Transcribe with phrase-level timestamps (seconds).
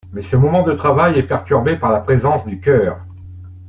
[0.13, 2.97] Mais ce moment de travail est perturbé par la présence du chœur.